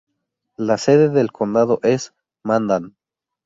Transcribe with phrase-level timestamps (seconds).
[0.57, 2.95] La sede del condado es Mandan.